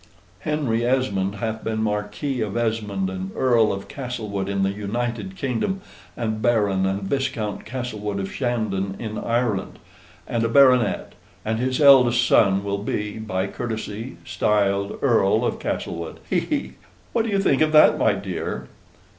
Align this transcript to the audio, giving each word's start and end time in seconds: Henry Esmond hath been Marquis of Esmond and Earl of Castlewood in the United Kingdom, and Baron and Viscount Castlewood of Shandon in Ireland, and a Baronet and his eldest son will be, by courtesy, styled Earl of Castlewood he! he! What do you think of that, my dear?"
Henry 0.39 0.83
Esmond 0.83 1.35
hath 1.35 1.63
been 1.63 1.83
Marquis 1.83 2.41
of 2.41 2.57
Esmond 2.57 3.07
and 3.07 3.29
Earl 3.35 3.71
of 3.71 3.87
Castlewood 3.87 4.49
in 4.49 4.63
the 4.63 4.71
United 4.71 5.35
Kingdom, 5.35 5.79
and 6.17 6.41
Baron 6.41 6.87
and 6.87 7.03
Viscount 7.03 7.65
Castlewood 7.65 8.19
of 8.19 8.31
Shandon 8.33 8.95
in 8.97 9.19
Ireland, 9.19 9.77
and 10.27 10.43
a 10.43 10.49
Baronet 10.49 11.13
and 11.45 11.59
his 11.59 11.79
eldest 11.79 12.25
son 12.25 12.63
will 12.63 12.79
be, 12.79 13.19
by 13.19 13.45
courtesy, 13.45 14.17
styled 14.25 14.97
Earl 15.03 15.45
of 15.45 15.59
Castlewood 15.59 16.19
he! 16.27 16.39
he! 16.39 16.73
What 17.13 17.23
do 17.25 17.29
you 17.29 17.37
think 17.37 17.61
of 17.61 17.71
that, 17.73 17.99
my 17.99 18.13
dear?" 18.13 18.69